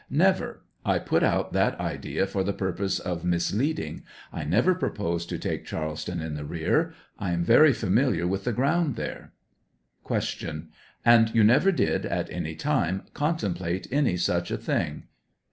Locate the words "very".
7.43-7.71